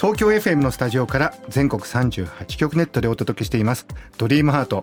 [0.00, 3.86] 東京 FM のスタジオから全国38局ネットでお届けしています
[4.16, 4.82] ドリームハート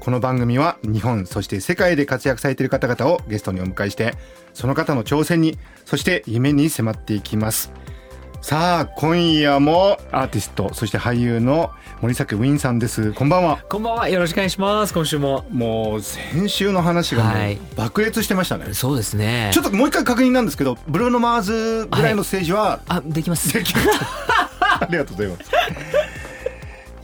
[0.00, 4.12] この番組は日本そして世界で活躍されている方々をゲストにお迎えして
[4.52, 7.72] その方の挑戦にそして夢に迫っていきます
[8.42, 11.70] さあ今夜もアーティストそして俳優の
[12.02, 14.08] 森崎ウィンさんですこんばんはこんばんは。
[14.08, 14.94] よろしくお願いします。
[14.94, 15.44] 今週も。
[15.50, 19.50] もう先週の話がもうはい爆裂してましたね、そうですね。
[19.52, 23.52] ちょっともう一回確認なんですけどブルーノ・マーズぐらいのステージはあ、できます。
[23.52, 23.80] できる
[24.80, 25.50] ありがとうございます。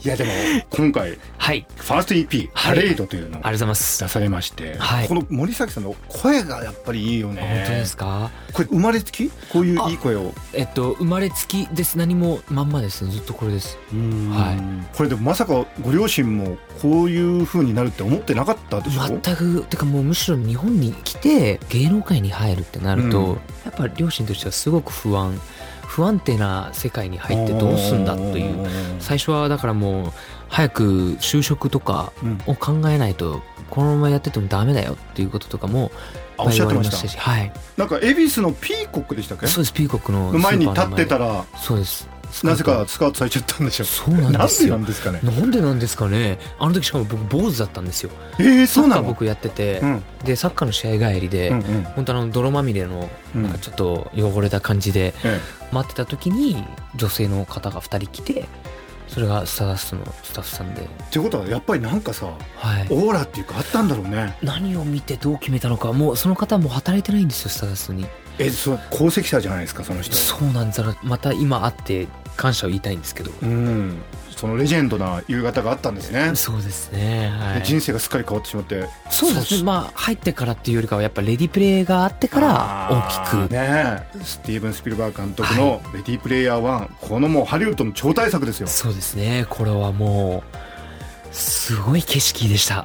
[0.04, 0.30] いやでも
[0.70, 1.66] 今回はい。
[1.74, 3.98] ファースト EP「パレード」というのをありがとうございます。
[4.04, 7.40] 出されまして、はいこの森崎さんの声がやっぱりいいよね。
[7.40, 8.30] 本当ですか？
[8.52, 9.30] これ生まれつき？
[9.50, 10.32] こういういい声を。
[10.52, 11.98] えっと、生まれつきです。
[11.98, 13.10] 何もまんまですね。
[13.10, 13.78] ずっとこれです。
[13.90, 19.08] はこれでもまさかご両親もこういう風になるって思ってなかったでしょ？
[19.08, 25.40] 全く、てかもうむしろ日本に来て芸能界に入るってなると、うんやっぱ両親としてはすごく不安。
[25.96, 28.66] 不安定な世界に入ってどうすんだという。
[29.00, 30.12] 最初はだからもう
[30.50, 30.82] 早く
[31.20, 32.38] 就職とかうん。
[32.46, 35.90] を考えないとこのままやっててもダメだよっていうこととかも
[36.36, 36.96] あおっしゃってました。
[37.08, 37.50] しはい。
[37.78, 39.46] なんか恵比寿のピーコックでしたっけ？
[39.46, 39.72] そうです。
[39.72, 40.58] ピーコックのの前。
[40.58, 41.44] に立ってたらら。
[41.56, 42.06] そうです
[42.44, 43.84] なぜかスカウトされちゃったんでしょ。
[43.84, 44.76] そうなんですよ。
[44.78, 45.20] なんでなんですかね。
[45.22, 46.38] なんでなんですかね。
[46.58, 48.10] あの時しかも僕坊主だったんですよ。
[48.38, 49.02] えー、サそうなの？
[49.02, 50.02] ッカー僕やってて、うん。
[50.24, 51.82] でサッカーの試合帰りで、うんうん。
[51.84, 53.42] 本当あの泥まみれのうん。
[53.42, 55.40] なんかちょっと汚れた感じでえ
[55.72, 56.62] 待ってた時に
[56.96, 58.44] 女性の方が2人来て
[59.08, 64.36] それがスタダストのスタッフさんで、えってことはやっぱりなんかさはい、オーラっていうかあったんだろうね。
[64.42, 68.04] 何を見てどう決めたのかもうその方はもう働いてないんですよスタダストに
[68.38, 70.14] えそう功績者じゃないですかその人。
[70.14, 74.02] そうなんですだまた今会って感謝を言いたいんですけど、うん。
[74.36, 77.60] そのレジェンドな夕方があったんですね、そうですねはい。
[77.60, 78.86] で人生がすっかり変わってしまって。
[79.08, 79.62] そうですね。
[79.62, 83.58] まあ入ってからっていうよりかはやっぱレディプレイがあってから大きく、ね。
[84.14, 88.66] えスティーブン・スピルバーグ監督の「レディープレイヤー1」このもうハリウッドの超大作ですよ。
[88.66, 89.46] そうですね。
[89.48, 92.84] これはもうすごい景色でした。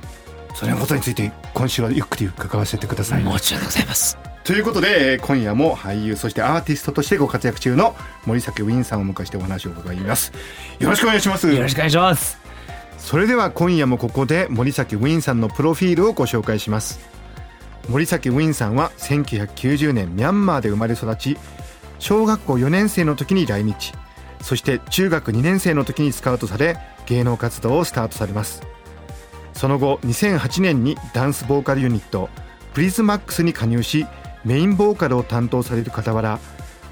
[0.55, 10.31] それのことについて今週はゆっくり伺わせてください、もちろんでございますということでえー今夜も俳優そしてアーティストとしてご活躍中の森崎ウィンさんをお迎えしてお話を伺います。
[10.79, 11.51] よろしくお願いします。
[11.51, 12.39] よろしくお願いします。
[12.97, 16.99] それでは今夜もここで森崎ウィンさんのプロフィールをご紹介します。
[17.89, 21.37] 森崎ウィンさんは1990年ミャンマーで生まれ育ち
[21.99, 23.93] 小学校4年生の時に来日
[24.41, 28.61] そして中学2年生の時にスカウトされ芸能活動をスタートされます。
[29.53, 32.29] その後2008年にダンスボーカルユニット
[32.73, 34.07] プリズマックスに加入し
[34.45, 36.39] メインボーカルを担当される傍ら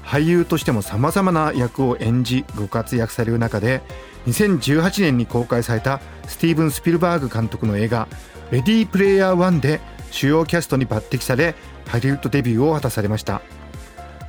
[0.04, 3.82] 俳優としてもさまざまな役を演じご活躍される中で
[4.26, 8.08] 2018年に公開されたスティーブン・スピルバーグ監督の映画
[8.50, 11.54] 「レディープレイヤー1」で主要キャストに抜擢され
[11.86, 13.42] ハリウッドデビューを果たされました。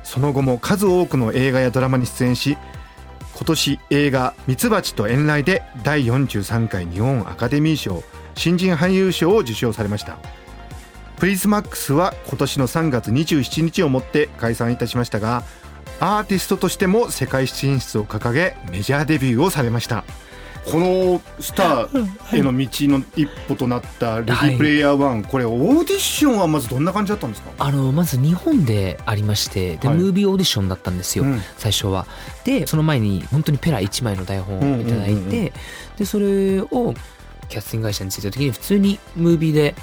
[0.04, 2.58] その後も数多くの映画やドラマに出演し
[3.34, 8.02] 今年映画「ミツバチと遠雷」で第43回日本アカデミー賞
[8.34, 10.18] 新人俳優賞を受賞されました。
[11.18, 15.44] プリズマックスは今年の3月27日をもって解散いたしましたが
[16.00, 20.04] アーティストとしても世界進出を掲げメジャーデビューをされました。
[20.64, 27.50] このスターへの道の一歩となった「レディープレイヤー1」これオーディションはまずどんな感じだったんですか？
[27.58, 29.96] あのまず日本でありましてで、はい。
[29.98, 31.42] ムービーオーディションだったんですよ、うん。
[31.56, 32.06] 最初は。
[32.44, 35.38] でその前に本当にペラ1枚の台本をいただいて、うんうんうん。
[35.38, 35.50] うん
[35.96, 36.94] でそれを
[37.48, 39.74] キャスティング会社に着いた時に普通にムービーで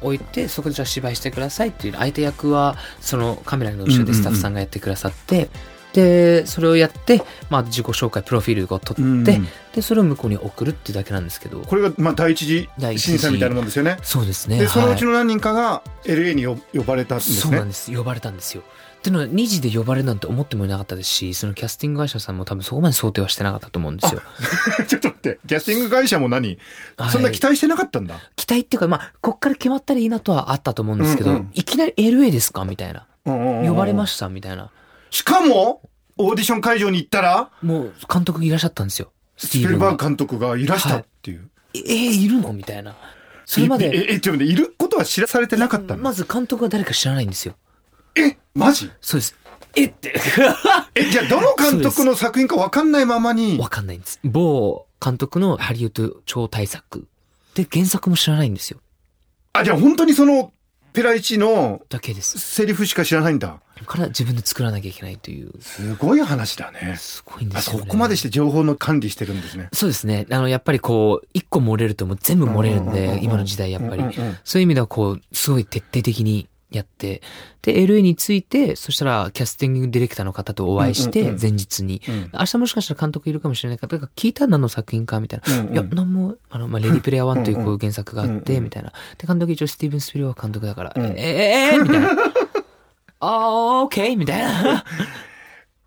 [0.00, 5.48] 置いてそこでじゃあ芝居してくださいっていう相手役はそのカメラの後ろでスタッフさんがやってくださって、
[5.92, 11.60] でそれをやって、まあ、自己紹介プロフィールを取って、うんでそれを向こうに送るっていうだけなんですけど。
[11.60, 12.68] これがまあ第一次
[12.98, 13.98] 審査みたいなもんですよね。
[14.02, 14.58] そうですね。
[14.58, 14.98] でそのうはい。
[14.98, 17.36] ちの何人かが LA によ呼ばれたんですね。
[17.36, 17.96] そうなんです。
[17.96, 18.64] 呼ばれたんですよ
[19.00, 24.20] っていうのは2時で呼ばれるなんて思ってもいなかったですしそのキャスティング会社さんも多分そこまで想定はしてなかったと思うんですよ。
[24.86, 26.58] ちょっと待ってキャスティング会社も何、
[26.98, 28.16] はいそんな期待してなかったんだ。
[28.36, 31.50] 期待っていうかまあこっから決まったらいいなとはあったと思うんですけど、うんうん。
[31.54, 33.06] いきなり LA ですかみたいな。
[33.24, 34.70] 呼呼ばれましたみたいな。
[35.08, 35.80] しかも
[36.18, 37.50] オーディション会場に行ったら？
[37.62, 39.12] もう監督いらっしゃったんですよ。
[39.38, 39.96] ススピルバーが。
[39.96, 42.94] グ監督がいらしたっていう、えー、いるのみたいな。
[43.46, 47.56] それまえでええちょっと待っていることは知らされてなかったの、まず監督は誰か知らないんですよ。
[48.14, 48.90] えマジ？
[49.00, 49.36] そうです
[49.76, 50.12] えって
[50.96, 54.18] えじゃあどの監督の作品か分かんないままにわかんないんです。
[54.24, 57.06] 某監督のハリウッド超大作。
[57.54, 58.80] で、原作も知らないんですよ。
[59.52, 60.52] あじゃあ本当にその
[60.92, 62.38] ペライチのだけです。
[62.38, 65.52] セリフしか知らないんだから自分で作らなきゃいけないという。
[65.60, 67.86] すごい話だねすごいんであそすよね。
[67.88, 70.26] こまでして情報の管理してるんですねそうですね。
[70.30, 74.02] あの、やっぱりこう、一個漏れるともう全部漏れるんで今の時代やっぱり。
[74.44, 77.22] そういう意味ではこう、すごい徹底的にやって、
[77.62, 85.60] で、LA について、そしたらキャスティングディレクターの方とお会いしてうんうんう、ん前日に、うん明日もしかしたら監督いるかもしれないから、だから聞いたら何の作品かみたいな。
[85.60, 88.92] うんうんいや、なんも、あの、まあ、レディプレイヤー1というこういう原作があって、みたいな。
[89.18, 92.10] で、監督一応スティーブン・スピルバー監督だから、うんえー、えー、みたいな。
[93.20, 94.84] あー、オーケーみたいな。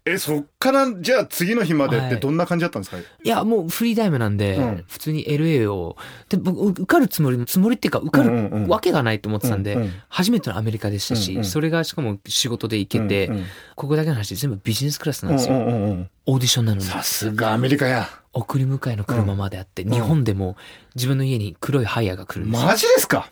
[0.06, 5.96] えそっからじゃあ次の日までってはいどんな感じだったんですか、いや、もうフリータイムなんで、うん普通に LA を、
[6.28, 13.46] で、僕、受かるつもり、つもりっていうか、受かうんうんうんるわけがないと思ってたんで、うんうん初めてのアメリカでしたし、うんうんそれがしかも仕事で行けて、うんうん
[13.76, 15.56] ここだけの話全部ビジネスクラスなんですよ。
[15.56, 16.84] うんうんうんうんオーディションなのに。
[16.86, 20.58] さすがアメリカや送り迎えの車まであって、日本でも
[20.96, 22.68] 自分の家に黒いハイヤーが来るんですよ。
[22.68, 23.30] マジですか？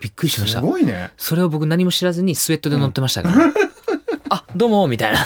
[0.00, 0.60] びっくりしましすた。
[0.62, 3.52] ごいねそれを僕何も知らずにスウェットで乗ってましたから。
[4.30, 5.18] あ、どうも、みたいな。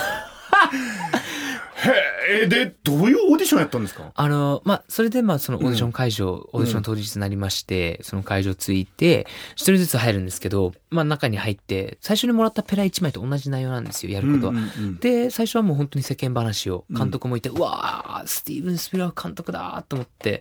[1.78, 4.11] へえでどういうオーディションやったんですか？
[4.14, 9.26] あの、まあ、それで、まあ、そのオーディション会場、オーディション当日になりまして、その会場着いて、
[9.56, 14.52] 一人ずつ入るんですけど、まあ、中に入って、最初にもらったペラ1枚と同じ内容なんですよ、やることは。
[14.52, 20.40] うんうんうんで、最初はもう本当に世間話を、監督もいて、うわー、スティーブン・スピラー監督だーと思って、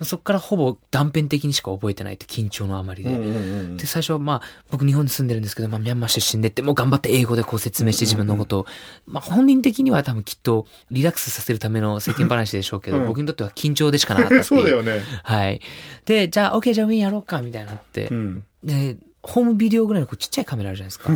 [0.00, 0.06] うん。
[0.06, 3.10] そこからほぼ断片的にしか覚えてないって緊張のあまりで。
[3.10, 8.66] うんうんうんで、最初はまあ、僕日本に住んでるんですけど、まあ、ミャンマー出身でって、もう頑張って英語でこう説明して自分のことを。
[9.06, 15.60] まあ、本人的には多分きっとリラックスさせるための世間話でしょうけど、うん僕にとっては緊張でしかなかった そうだよねはい。
[16.04, 18.08] で、じゃあ、OK、じゃあウィンやろうか、みたいになって。
[18.08, 21.12] うんで、ホームビデオぐらいのこうちっちゃいカメラあるじゃないですか。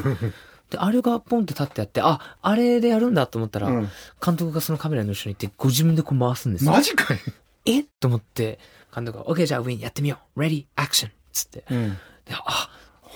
[0.70, 3.88] で、あれがポンって立ってあって、あ、あれでやるんだと思ったら、うん
[4.24, 6.72] 監督がそのカメラの後ろに行って、ご自分でこう回すんですよ。
[6.72, 7.18] マジかい
[7.66, 7.82] え？
[8.00, 8.58] と思って、
[8.94, 10.40] 監督が、OK、じゃあウィンやってみよう。
[10.40, 11.10] Ready, action!
[11.32, 11.64] つって。
[11.70, 11.90] うん
[12.24, 12.70] で、あ、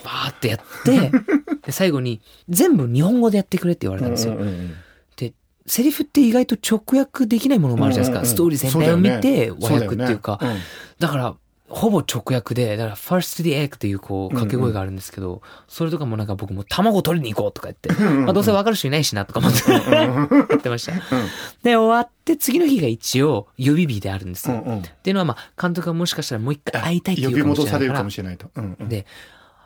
[0.05, 1.11] バーってやって、
[1.65, 4.35] で、最後に、全部日本語でやってくれって言われたんですよ。
[4.35, 4.75] うんうんうんで、
[5.69, 8.43] セリフって意外と直訳できないものもあるじゃないですか。
[8.43, 8.59] うんうんうん。
[8.59, 10.39] ストーリー全体を見て、和訳っていうか。
[10.41, 10.61] だよね。
[10.99, 11.35] だから、
[11.69, 19.71] ほぼ直訳で、だから、first to the egg っていうこう、掛け声があるんですけど、それとかもなんか僕も卵取りに行こうとか言って、んうんまあどうせ分かる人いないしなとか思って。
[19.71, 20.95] やってました。
[21.63, 24.63] で、終わって次の日が一応予備日であるんですよ。
[24.65, 24.79] うんうん。
[24.79, 27.79] っていうのはまあ、監督がもしかしたらもう一回会いたいっていう呼びかもしれないから。
[27.79, 28.11] 戻されるかも。
[28.11, 28.51] しれないと。
[28.55, 28.89] うんうん。
[28.89, 29.05] で、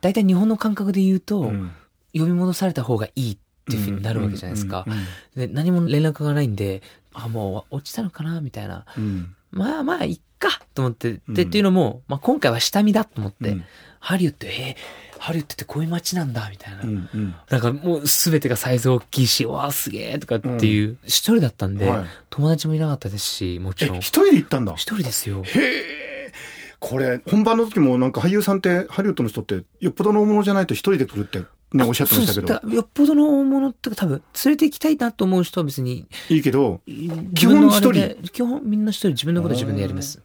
[0.00, 1.70] 大体日本の感覚で言うと、うん。
[2.14, 3.40] 呼び戻された方がいいって
[3.70, 4.92] いうふうになるわけじゃないですかうん。
[4.92, 5.04] うん
[5.36, 6.82] で、何も連絡がないんで、
[7.14, 8.84] あ、もう落ちたのかなみたいな。
[8.96, 11.20] うんまあまあ、いっかと思って。
[11.28, 13.64] うんで、っていうのも、まあ今回は下見だと思って、うん
[14.04, 14.76] ハリウッド、えー
[15.20, 16.82] ハリウッドってこういう街なんだ、みたいな。
[16.82, 23.96] うんうんなんかもうすべてがサイズ大きいし、わあすげえとかっていう、一人だったんで、はい友達もいなかったですし、もちろん。
[23.96, 25.44] え一人で行ったんだ一人ですよ。
[25.44, 26.32] へえ
[26.80, 31.40] これ本番の時もなんか俳優さんってハリウッドの人ってよっぽどの大物じゃないと一人で来るって
[31.72, 32.74] ねおっしゃってましたけど。
[32.74, 36.80] よっぽどの大物ってか多分、連れて行きたいなと思う人は別に、いいけど
[37.34, 38.16] 基本一人？
[38.30, 40.22] 基本みんな一人自分のことは自分でやります。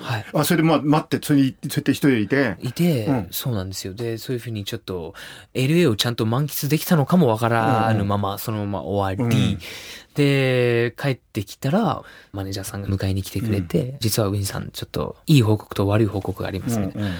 [0.00, 0.26] はい。
[0.32, 2.56] あそれでまあ待ってそれにそうやって一人でいて？
[2.60, 3.28] いて、うん。
[3.30, 3.94] そうなんですよ。
[3.94, 5.14] で、そういうふうにちょっと、
[5.54, 9.58] LA をちゃんと満喫できたのかもわからぬまま、そのまま終わり、うん。
[10.14, 12.02] で、帰ってきたら、
[12.32, 16.92] マネージャーさんが迎えに来てくれて、実はウィンさん、ちょっと、いい報告と悪い報告がありますね。
[16.94, 17.10] うん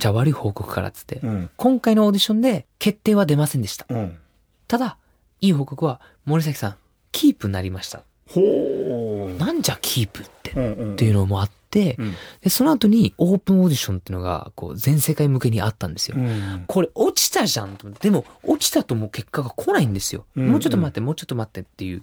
[0.00, 3.86] じゃあ悪い報告からっつって、うん今回のオーディションで決定は出ませんでした。
[3.88, 4.18] うん
[4.66, 4.96] ただ、
[5.40, 6.76] いい報告は、森崎さん、
[7.12, 8.02] キープになりました。
[8.28, 11.59] ほうなんじゃキープって、うんうんっていうのもあって、
[11.98, 12.14] うん。
[12.40, 16.16] で、その後にオープンオーディションっていうのが、こう、全世界向けにあったんですよ。
[16.18, 16.64] うん。
[16.66, 20.26] これ落ちたじゃんでも、落ちたともう結果が来ないんですよ。
[20.36, 20.48] うん。
[20.48, 22.02] もうちょっと待って、もうちょっと待ってっていう。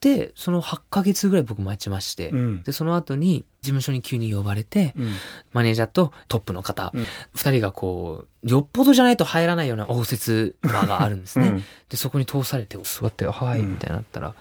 [0.00, 2.62] で、その8ヶ月ぐらい僕待ちまして、うん。
[2.62, 5.14] で、その後に事務所に急に呼ばれて、うん。
[5.52, 7.06] マネージャーとトップの方、うん。
[7.34, 11.48] 二人がこう、よっぽどじゃないと入らないような応接間があるんですね。
[11.48, 11.64] うん。
[11.88, 13.72] で、そこに通されて、座って、はい、うん。
[13.72, 14.34] みたいになったら、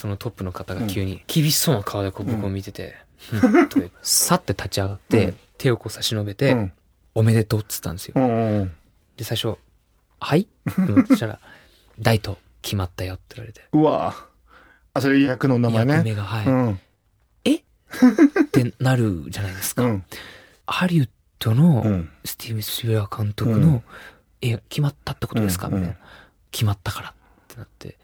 [0.00, 2.96] そのトップの方が急に厳しそうな顔でこう僕を見てて、
[3.64, 5.36] ってさって立ち上がって、うん。
[5.58, 6.72] 手をこう差し伸べて、うん。
[7.14, 8.14] おめでとうっつったんですよ。
[9.16, 9.58] で、最初、
[10.18, 10.46] はい？
[10.74, 11.38] と思ってそしたら、
[12.00, 13.64] 大東決まったよって言われて。
[13.72, 14.14] うわ。
[14.94, 15.92] あそれ役の名前ね。
[15.94, 16.46] 役目が、はい。
[16.46, 16.74] うん。
[16.74, 19.84] ってなるじゃないですか。
[19.84, 20.04] うん。
[20.66, 21.08] ハリウッ
[21.38, 22.10] ドのうん。
[22.24, 23.82] スティーブン・スピルバー監督のうん。
[24.42, 25.74] 映画決まったってことですか、うん。
[25.74, 25.96] みたいな。
[26.50, 27.14] 決まったからっ
[27.48, 27.98] てなって。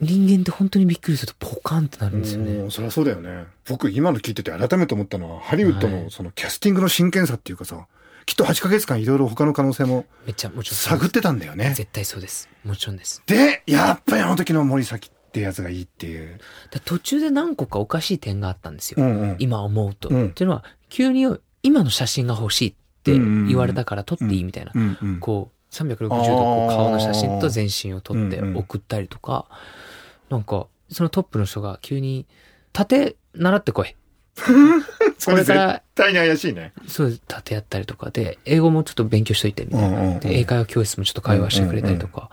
[0.00, 2.52] 人間って本当にびっくりするとポカンってなるんですよね。
[2.52, 7.86] うんそりゃそうだよね僕今の聞いてて改めて思ったのはハリウッドはいのそのキャスティングの真剣さっていうかさ
[8.26, 12.48] きっと8ヶ月間いろいろ他の可能性もめっちゃもちろん探ってたんだよね絶対そうです。
[12.64, 13.22] もちろんです。
[13.26, 16.38] でやっぱりあの時の森崎ってやつがいいっていう。
[16.70, 19.04] で途中で何個かおかしい点があったんですよ。
[19.04, 20.08] んうん今思うと。
[20.08, 21.26] うんっていうのは、急に
[21.62, 24.72] 今の写真が欲しいって言われたから撮っていいみたいな。
[24.74, 29.46] うんうんこう、360度こう顔の写真と全身を撮ってうんうん送ったりとか、
[30.30, 32.26] なんか、そのトップの人が急に、
[32.72, 33.94] 盾習ってこい。
[35.18, 36.72] それこれから絶対に怪しいね。
[36.86, 39.88] そうです、盾やったりとかで、英語もちょっと勉強しといてみたいな。
[39.88, 42.30] うんうんうんで、英会話教室もちょっと会話してくれたりとか。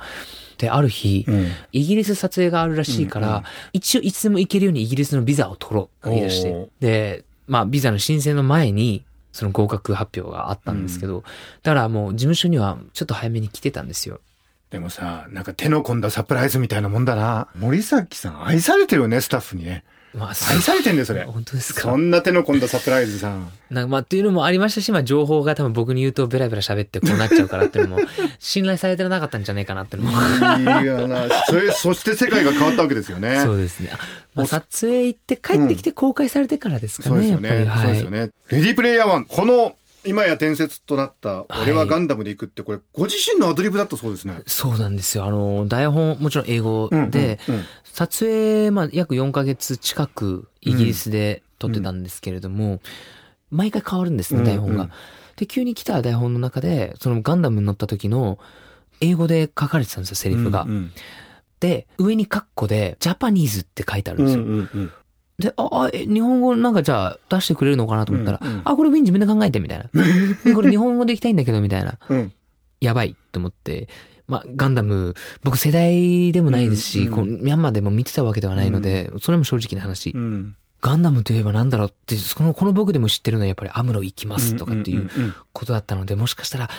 [0.57, 6.67] で、ある日、うんイギリス撮影があるらしいから、うんうん一応いつでも行けるようにイギリスのビザを取ろうと言い出して。
[6.79, 9.03] で、まあビザの申請の前に、
[9.35, 11.23] その合格発表があったんですけど、
[11.61, 14.21] だからもう事務所にはちょっと早めに来てたんですよ。
[14.69, 17.49] でもさ、なんか手の込んだサプライズみたいなもんだな。
[17.55, 19.83] 森崎さん愛されてるよね、スタッフにね。
[20.17, 21.23] まあ、愛されてんだよ、それ。
[21.25, 21.81] 本当ですか？
[21.81, 23.37] そんな手の込んだサプライズさ。
[23.69, 28.03] なんかまあっていうのもありましたし、まあ情報が多分僕に言うとベラベラ喋ってこうなっちゃうからっていうのも、
[28.39, 30.17] 信頼されてなかったんじゃないかなっていうのも。
[30.81, 31.27] いいよな。
[31.47, 33.41] それ、そして世界が変わったわけですよね。
[33.43, 33.89] そうですね。
[33.93, 33.99] あ
[34.35, 37.49] まあ、撮影行って帰ってきて公開されてからですかね、そうですよね。
[37.49, 37.69] やっぱり。
[37.69, 37.81] はい。
[37.81, 38.29] そうですよね。
[38.49, 39.25] レディープレイヤー1。
[39.27, 44.41] この、今や伝説となった、い俺はガンダムで行くって、これ、ご自身のアドリブだったそうですね。
[44.47, 45.25] そうなんですよ。
[45.25, 47.63] あの、台本、もちろん英語うんで、うんうん
[47.95, 52.81] 撮影、まあ、約4ヶ月近くイギリスで撮ってたんですけれども、
[53.51, 54.83] 毎回変わるんですね、うん台本が。
[54.83, 54.91] うん
[55.37, 58.37] で、急に来た台本の中で、そのガンダムに乗った時の、
[59.01, 60.63] 英語で書かれてたんですよ、セリフが。
[60.63, 60.91] うんうん
[61.61, 64.43] で、上にカッコで、ジャパニーズって書いてあるんですよ。
[64.43, 64.91] うんうんうん
[65.39, 68.61] で、あ、あ、え、日本語なんかじゃあ出してくれるのかなと思ったら、うんうん。
[68.63, 69.85] あ、これウィン自分で考えてみたいな。
[70.55, 71.97] これ日本語でいきたいんだけど、みたいな。
[72.09, 72.31] うん。
[72.79, 73.89] やばいと思って、
[74.27, 75.13] まあ、ガンダム、
[75.43, 80.11] 僕世代でもないですし、うんこうミャンマーでも見てたわけではないので、それも正直な話。
[80.11, 80.55] うん。
[80.81, 85.33] ガンダムといえばなんだろうって、この、この僕でも知ってるのはやっぱりアムロ行きますとかっていうんんん。
[85.51, 86.69] ことだったので、もしかしたら、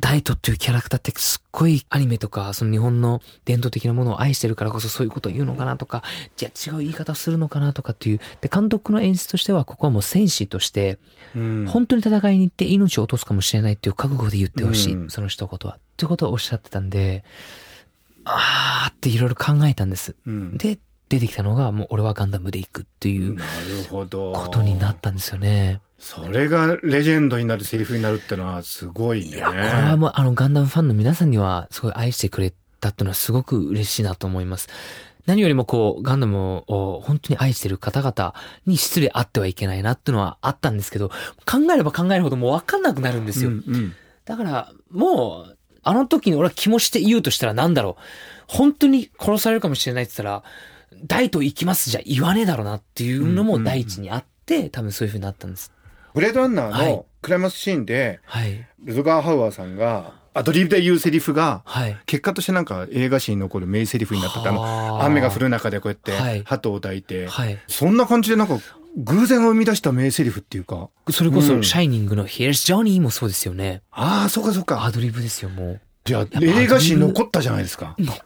[0.00, 6.02] ダイトっていうキャラクターってすっごいアニメとか、その日本の伝統的なものを愛してるからこそそういうことを言うのかなとか、
[6.36, 8.20] じゃあ違う言い方をするのかなとかっていう。
[8.40, 10.98] で、監督の演出としては、ここはもう戦士として、
[11.36, 15.76] うん本当に戦いに行って命を落とすかもしれないっていう覚悟で言ってほしい、うんその一言は。
[15.76, 17.24] っていうことをおっしゃってたんで、
[18.24, 20.16] あーっていろいろ考えたんです。
[20.26, 24.32] うんで、出てきたのが、もう俺はガンダムで行くっていうなるほど。
[24.32, 25.80] ことになったんですよね。
[26.04, 29.36] それがレジェンドになるセリフになるってのはすごいね。
[29.36, 34.68] いや、これはもうあのガンダムファンの皆さんにはすごい愛してくれたっていうのはすごく嬉しいなと思います。
[35.24, 38.34] 何よりもこう、ガンダムを本当に愛してる方々
[38.66, 41.08] に失礼あってはいけないなっていうのはあったんですけど、
[41.46, 43.50] 考えれば考えるほどもうわかんなくなるんですよ。
[43.50, 43.94] うんうん
[44.24, 48.02] だから、もう、あの時に俺は気もして言うとしたらなんだろう。
[48.46, 50.42] 本当に殺されるかもしれないって言ったら、
[51.06, 55.72] 大と行きますじゃ言わねえだろうなっていうのも第一にあって、多分そういう風になったんです。
[56.14, 58.66] ブレードランナーはいのクライマックスシーンで、はい。
[58.84, 61.96] ルドガー・ハウアーさんがアドリブで言うセリフが、はい。
[62.06, 67.58] 結果としてなんか映画史に残る名セリフになったって、あの、はあ雨が降る中でこうやってはい鳩を抱いて、はい。
[67.68, 68.58] そんな感じでなんか
[68.96, 73.82] 偶然生み出した名セリフっていうか、それこそ、うんシャイニングの Here's Johnny もそうですよね。
[73.90, 74.90] ああ、そうかそうアか。
[74.92, 77.96] ドリブですよ、もじゃあぱ映画史に残ったじゃないですか。
[77.98, 78.02] う。
[78.04, 78.16] 残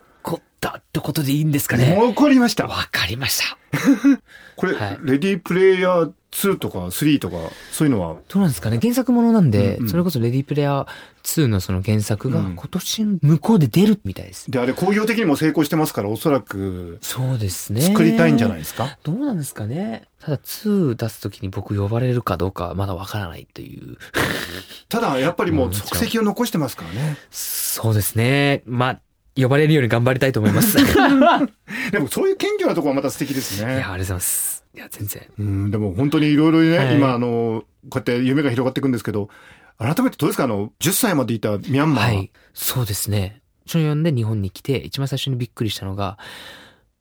[0.58, 1.94] ったってことでいいんですかね。
[1.96, 2.66] 残りました。
[2.66, 3.56] わかりました。
[4.56, 7.36] これ、はいレディープレイヤー2とか3とか、
[7.70, 10.86] そういうのは、どうなんですかね原作ものなんで、うんうんそれこそレディープレイヤー
[11.22, 14.50] 2のその原作がうん今年向こうで出るみたいです。
[14.50, 17.80] で、あれ工業的にも成功してますから、おそらくそうですね。
[17.82, 18.98] 作りたいんじゃないですか？
[19.04, 23.96] どうなんですかねただ2出すときに僕呼ばれるかどうかはまだわからないという。
[24.88, 27.16] ただ、やっぱりもう足跡を残してますからね。
[27.30, 28.62] そうですね。
[28.66, 29.00] まあ、
[29.40, 30.78] 呼ばれるように頑張りたいと思います。
[30.80, 30.82] い
[31.92, 33.72] でもそういう謙虚なところはまた素敵ですね。
[33.72, 34.64] や、ありがとうございます。
[34.74, 35.22] いや、全然。
[35.38, 39.28] うん、でも本当にいろいろね、はい今あの、こうやって夢が広がっていくんですけど、
[39.78, 40.44] 改めてどうですか？
[40.44, 42.04] あの、10歳までいたミャンマー。
[42.04, 42.30] はい。
[42.52, 43.40] そうですね。
[43.66, 46.18] 初4で日本に来て、一番最初にびっくりしたのが、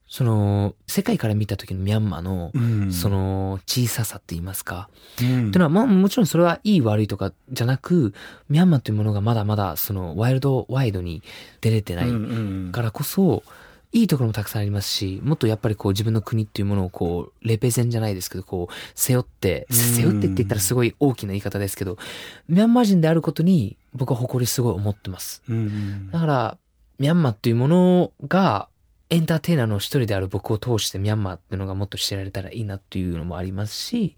[0.10, 2.94] その、世界から見た時のミャンマーの、うん。
[2.94, 4.90] その、小ささって言いますか。
[5.22, 8.14] うん、っていうのは、まあもちろんそれはいい悪いとかじゃなく、
[8.48, 11.24] ミャンマーというものがまだまだ、その、ワイルドワイドに
[11.60, 13.44] 出れてないうんうんからこそ、
[13.92, 21.98] いいところもたくさんありますし、もっとやっぱりこう自分の国っていうものをこう、レペゼンじゃないですけど、こう、背負って、うん背負ってって言ったらすごい大きな言い方ですけど、
[22.48, 25.42] ミャンマー人であることに僕は誇りすごい思ってます。
[25.50, 26.58] うんうんだから、
[27.00, 28.70] ミャンマーっていうものが、
[29.10, 34.18] エンターテイナーの一人である僕を通してミャンマーっていうのがもっと知られたらいいなっていうのもありますし、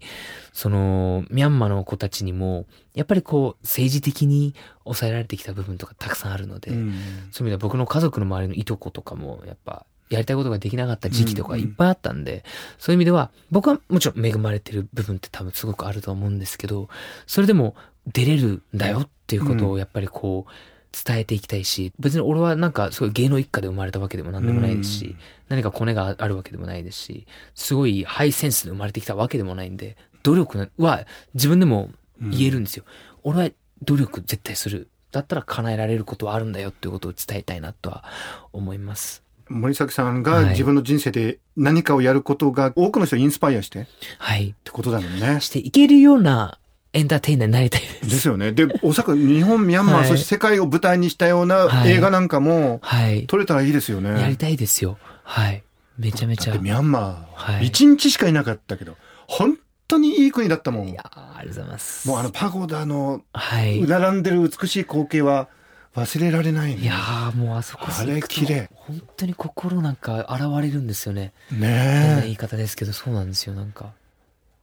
[0.52, 6.92] その、ミャンマーの子たちにも、やっぱりこう、政治的に抑えられてきた部分とかたくさんあるので、うん。
[7.30, 12.44] そういう意味では僕の家族の周りのいとことかも、やっぱ、やりたいことができなかった時期とかいっぱいあったんで、
[12.78, 16.88] そういう意味では、僕はもちろん恵まれてる部分って多分すごくあると思うんですけど、
[17.28, 17.76] それでも
[18.08, 20.52] 出れるんだよっていうことをやっぱりこう、
[20.92, 25.16] 伝えていきたいし、別に俺はなんかすごい芸能一家で生まれたわけでもなんでもないですし、
[25.48, 32.84] 何かコネがあるわけでもないですし、すごいハイセンスで生まれてきたわけでもないんで、努力は自分でも言えるんですよ。
[33.22, 33.50] 俺は
[33.82, 34.88] 努力絶対する。
[35.12, 38.04] だったら叶えられることはあるんだよっていうことを伝えたいなとは
[38.52, 39.22] 思います。
[39.48, 43.86] 森崎さんが自分の人生で何かをやることが多くの人をインスパイアしてっ
[44.18, 44.54] はい。
[44.62, 45.40] てことだもんね。
[45.40, 46.58] していけるような
[46.92, 48.00] エンターテイナーになりたいです。
[48.02, 48.52] ですよね。
[48.52, 53.26] で、おそらく日本、ミャンマー、はいそして世界を舞台にしたようなはい映画なんかもはい。
[53.26, 54.20] 撮れたらいいですよね。
[54.20, 54.98] やりたいですよ。
[55.22, 55.62] はい。
[55.98, 56.54] めちゃめちゃ。
[56.58, 58.96] ミャンマー、はい一日しかいなかったけど、
[59.28, 59.56] 本
[59.86, 60.88] 当にいい国だったもん。
[60.88, 62.08] いやーありがとうございます。
[62.08, 63.80] もうあのパゴダのはい。
[63.82, 65.48] 並んでる美しい光景は
[65.94, 66.82] 忘れられないね。
[66.82, 71.32] いやーもうあそこあれ綺麗本当に心なんか現れるんですよね。
[71.52, 72.22] ねえ。
[72.22, 73.92] 言い方ですけど、そうなんですよ、なんか。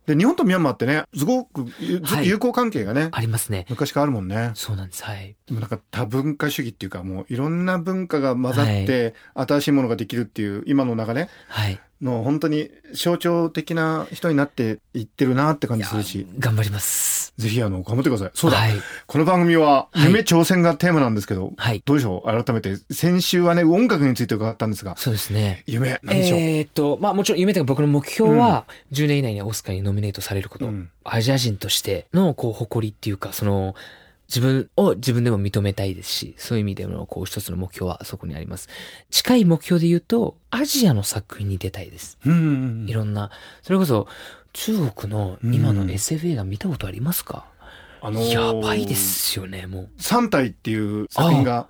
[0.07, 3.65] で、日本とミャンマーってね、すごくゆずはい友好関係がね、ありますね。
[3.69, 4.51] 昔からあるもんね。
[4.55, 5.03] そうなんです。
[5.03, 5.35] はい。
[5.45, 11.79] でもなんか多文化主義っていうかもういろんな文化が混ざって新しいものができるっていう今の流れはい。
[12.01, 17.33] の本当に象徴的な人になっていってるなって感じするし、頑張ります。
[17.37, 18.31] ぜひあの頑張ってください。
[18.33, 18.73] そうだ、はい。
[19.05, 21.81] この番組ははい夢挑戦がテーマなんですけど、はい。
[21.85, 22.43] どうでしょう？
[22.43, 25.63] 改めて先週はね音楽について伺ったんですが、そうですね。
[25.67, 30.65] 夢何でしょう、えーっと、まあもちろん夢というか僕の目標は、10年以内にオスカーにノミネートされること。
[30.65, 33.75] うんアジア人としての、こう、誇りっていうか、その、
[34.27, 38.67] 自分を自分でも認めたいですし、そういう意味での、こう、一つの目標はそこにあります。
[39.09, 42.17] 近い目標で言うと、アジアの作品に出たいです。
[42.25, 43.31] うんうんうんいろんな、
[43.61, 44.07] それこそ、
[44.53, 47.45] 中国の今のうん SF 映画見たことありますか、
[48.07, 49.89] あのーやばいですよね、もう。
[49.99, 51.67] 3体っていう作品が。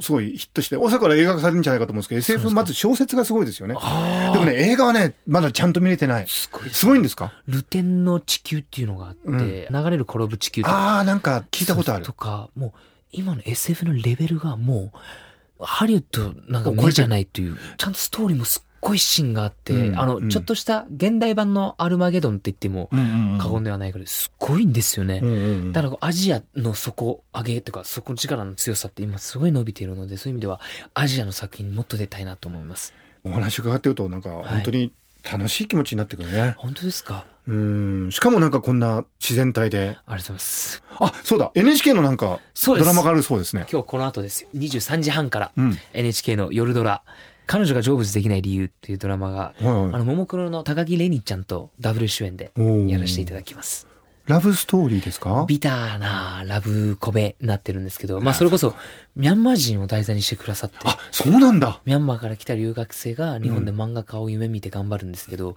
[0.00, 3.74] すごいヒットして、大阪から映画化されるんじゃないかと思うんですけど、SF かまず小説がすごいですよね。
[3.78, 6.26] あでもね、映画はね、まだちゃんと見れてない。
[6.28, 7.32] すごいすごいんですか？
[7.46, 10.96] ルテンの地球っていうのがあって、うん流れる転ぶ地球とか。
[10.96, 12.12] ああ、なんか聞いたことあると。
[12.12, 12.72] か、もう、
[13.12, 25.20] 今の SF のレベルがもう、ハリウッドなんか目じゃないという、ちゃんとストーリーもすっごいシーンがあって、うんあの、うんちょっとした現代版のアルマゲドンって言ってもうんうんうん過言ではないぐらい、すっごいんですよね。
[25.22, 25.38] うんうんう
[25.70, 30.60] んだからこうアジアの底上げとか、底力の強さって今すごい伸びているので、そういう意味では
[30.92, 32.92] アジアの作品にもっと出たいなと思います。
[33.24, 34.92] お話伺ってると、なんか本当に
[35.30, 36.54] 楽しい気持ちになってくるね。
[36.58, 37.24] 本当ですか？
[37.48, 38.08] うん。
[38.10, 39.78] しかもなんかこんな自然体で。
[39.78, 40.82] ありがとうございます。
[40.98, 41.50] あ、そうだ。
[41.54, 42.40] NHK のなんか。
[42.66, 43.66] ドラマがあるそうですね。
[43.70, 44.48] 今日この後ですよ。
[44.54, 45.78] 23時半からうん。
[45.92, 47.02] NHK の夜ドラ、
[47.46, 52.52] 彼女が成仏できない理由っていうドラマがはいはいあの、ももクロの高木レニちゃんとダブル主演で
[52.88, 53.86] やらせていただきます。
[54.26, 55.44] ラブストーリーですか？
[55.46, 58.74] ビターなラブコメになってるんですけど、まあそれこそ
[59.16, 61.82] ミャンマー人を題材にしてくださって、あ、そうなんだ。
[61.84, 65.56] ミャンマーから来た留学生が日本で漫画家を夢見て頑張るんですけど、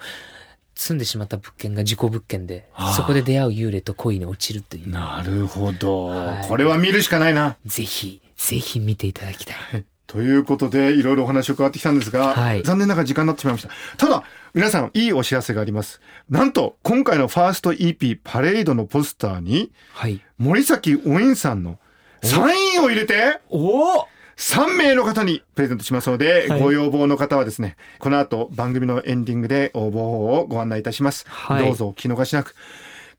[0.76, 4.90] 住んでしまった物件が事故物件でそこで出会う幽霊と恋に落ちるという。
[4.90, 7.56] なるほど、はいこれは見るしかないな。
[7.66, 9.56] ぜひ、ぜひ見ていただきたい。
[10.08, 13.70] ということで、いろいろお話を伺ってきたんですが、はい残念ながら時間になってしまいました。
[13.98, 16.02] ただ、皆さん、いいお知らせがあります。
[16.30, 20.22] なんと、今回のファースト EP パレードのポスターに、はい。
[20.38, 21.78] 森崎ウィンさんの
[22.24, 31.26] サインを入れて、おお3名の方にプレゼントしますので、はいご要望の方はですね、この後番組のエンディングで応募方法をご案内いたします。
[31.28, 32.56] はいどうぞお聞き逃しなく。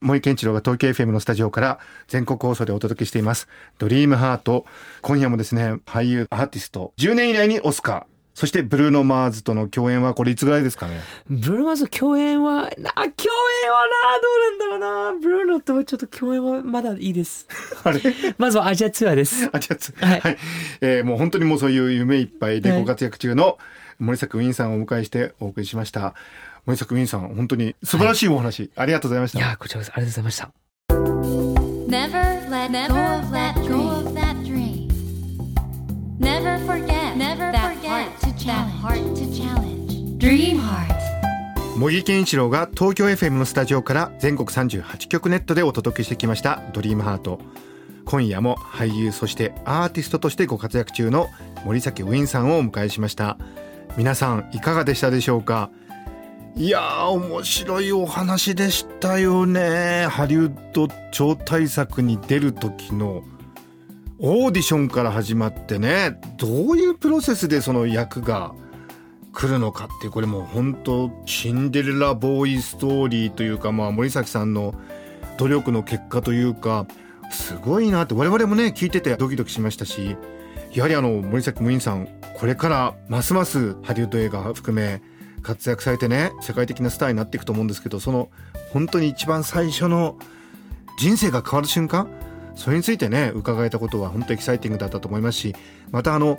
[0.00, 3.48] 森健一郎が東京 FM のスタジオから全国放送でお届けしています。
[3.78, 4.64] ドリームハート。
[5.02, 8.02] 今夜もですね、俳優、アーティスト、10年以内にオスカー。
[8.34, 11.00] そしてブルーノ・マーズとの共演はこれいつぐらいですかね？
[11.28, 13.10] ブルーノと共演は、な、共演はな、
[14.22, 15.20] どうなんだろうな。
[15.20, 17.48] ブルーノとはちょっと共演はまだいいです。
[17.82, 18.00] あれ？
[18.38, 19.50] まずはアジアツアーです。
[19.52, 20.36] あ、じゃあつ、ははいい。
[20.80, 23.58] えーもう本当にもうそういう夢いっぱいではいご活躍中の
[23.98, 26.02] 森崎ウィンさんをお迎えしてお送りしました。
[26.04, 26.14] 森崎
[26.72, 29.38] ウィンさん、本当に素晴らしいお話、ありがとうございました。
[29.38, 30.50] いやー、こちらこそありがとうございました。
[31.88, 34.06] Never let Never go of that let go dream.
[34.06, 34.88] of that dream.
[36.18, 37.16] Never forget.
[37.16, 38.80] Never that forget heart to that challenge.
[38.82, 40.18] heart to challenge.
[40.18, 40.98] Dream heart.
[41.78, 47.38] 茂木健一郎が東京 FM のスタジオから全国38局ネットでお届けしてきました「ドリームハート
[48.04, 51.28] 今夜も俳優そしてアーティストとしてご活躍中の
[51.64, 53.38] 森崎ウィンさんをお迎えしました
[53.96, 55.70] 皆さんいかがでしたでしょうか？
[56.56, 60.06] いや面白いお話でしたよね。
[60.10, 63.22] ハリウッド超大作に出る時の
[64.20, 68.52] オーディションから始まってねどういうプロセスでその役が
[69.32, 74.74] 来るのかってこれもう本当シンデレラボーイストーリーというかまあ森崎さんの
[75.36, 76.88] 努力の結果というか
[77.30, 80.16] すごいなって我々もね聞いててドキドキしましたし
[80.72, 85.00] やはりあの森崎ムインさんこれからますますハリウッド映画含め
[85.42, 88.30] 活躍されてね世界的なスターになっていくと思うんですけどその
[88.72, 90.18] 本当に一番最初の
[90.98, 92.08] 人生が変わる瞬間
[92.54, 95.54] それについてね伺えたことは本当エキサイティングだったと思いますし
[95.90, 96.38] またあの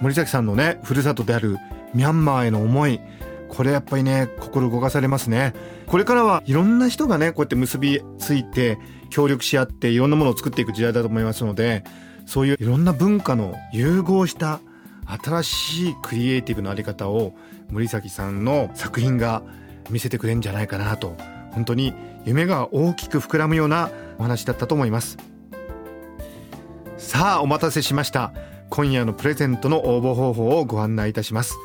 [0.00, 1.56] 森崎さんのねふるさとである
[1.94, 3.00] ミャンマーへの思い
[3.48, 5.54] これやっぱりね心動かされますね。
[5.86, 8.78] これからはいろんな人がねこうやって結びついて
[9.10, 11.82] 協力し合っていろんなものを作っていく時代だと思いますので
[12.26, 14.60] そういういろんな文化の融合した
[15.06, 17.34] 新しいクリエイティブのあり方を
[17.70, 19.42] 森崎さんの作品が
[19.90, 21.16] 見せてくれるんじゃないかなと
[21.52, 25.16] 本当に夢が大きく膨らむようなお話だったと思います。
[26.96, 28.32] さあお待たせしました。
[28.70, 31.56] 今夜のプレゼントの応募方法をご案内いたします。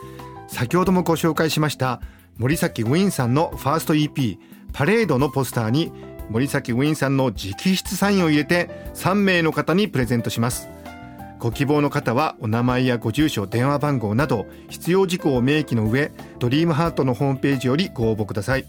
[0.48, 2.00] 先ほどもご紹介しました
[2.38, 4.38] 森崎ウィンさんのファースト EP
[4.72, 5.92] パレードのポスターに
[6.30, 10.70] 森崎ウィンさんの直筆サインを入れて3名の方にプレゼントします。
[11.44, 18.66] ご希望の方はお名前やご住所電話番号など必要事項を明記の上ドリームハートのホームページよりご応募ください。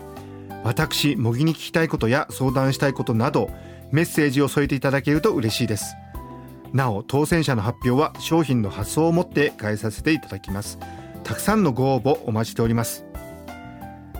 [0.64, 3.48] 私模擬に聞きたいことや相談したいことなど
[3.92, 5.94] メッセージを添えていただけると嬉しいです。
[6.72, 10.80] なお当選者の発表は商品の発送をもって返させていただきます。
[11.22, 13.04] たくさんのご応募お待ちしております。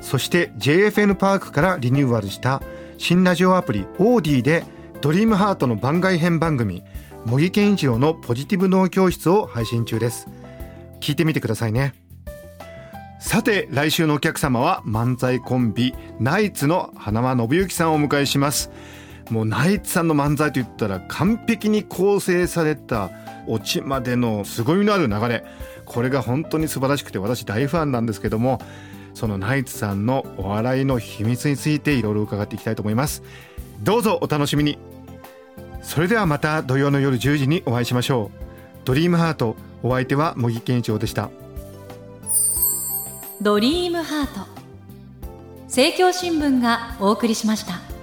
[0.01, 2.63] そして JFN パークからリニューアルした
[2.99, 4.65] 新ラジオアプリオーディで
[5.01, 6.85] ドリームハートの番外編番組
[7.27, 10.29] 茂木健一郎のポジティブ脳教室を配信中です。
[11.01, 11.95] 聞いてみてくださいね。
[13.19, 18.71] さて来週のお客様は漫才コンビナイツの花輪信之さんをお迎えします。
[19.31, 23.11] もうナイツさんの漫才といったら完璧に構成された
[23.47, 25.45] オチまでの凄みのある流れ。
[25.87, 28.61] これが本当に素晴らしくて私大ファンなんですけども
[29.15, 33.23] そのナイツさんのお笑いの秘密についていろいろ伺っていきたいと思います。
[33.81, 34.94] どうぞお楽しみに。
[35.85, 38.39] それではまた土曜の夜10時にお会いしましょう。
[38.85, 41.31] ドリームハートお相手は茂木健一郎でした。
[43.41, 44.47] ドリームハート。
[45.65, 47.94] 政教新聞がお送りしました。